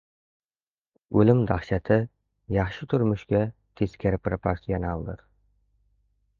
[1.23, 1.97] O‘lim dahshati
[2.57, 3.43] yaxshi turmushga
[3.83, 5.25] teskari proportsionaldir.